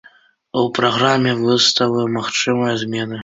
У 0.61 0.63
праграме 0.77 1.33
выставы 1.43 2.01
магчымыя 2.17 2.73
змены. 2.85 3.19